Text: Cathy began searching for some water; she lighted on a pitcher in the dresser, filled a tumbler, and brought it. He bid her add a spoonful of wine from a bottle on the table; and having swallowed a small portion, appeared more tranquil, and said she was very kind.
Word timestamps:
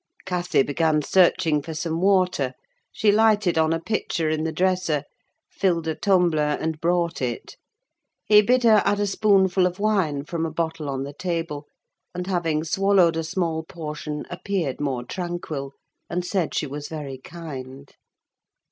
Cathy 0.25 0.63
began 0.63 1.03
searching 1.03 1.61
for 1.61 1.75
some 1.75 2.01
water; 2.01 2.55
she 2.91 3.11
lighted 3.11 3.55
on 3.59 3.71
a 3.71 3.79
pitcher 3.79 4.31
in 4.31 4.45
the 4.45 4.51
dresser, 4.51 5.03
filled 5.51 5.87
a 5.87 5.93
tumbler, 5.93 6.57
and 6.59 6.81
brought 6.81 7.21
it. 7.21 7.55
He 8.25 8.41
bid 8.41 8.63
her 8.63 8.81
add 8.83 8.99
a 8.99 9.05
spoonful 9.05 9.67
of 9.67 9.77
wine 9.77 10.23
from 10.25 10.43
a 10.43 10.49
bottle 10.51 10.89
on 10.89 11.03
the 11.03 11.13
table; 11.13 11.67
and 12.15 12.25
having 12.25 12.63
swallowed 12.63 13.15
a 13.15 13.23
small 13.23 13.61
portion, 13.61 14.25
appeared 14.31 14.81
more 14.81 15.03
tranquil, 15.03 15.73
and 16.09 16.25
said 16.25 16.55
she 16.55 16.65
was 16.65 16.87
very 16.87 17.19
kind. 17.19 17.91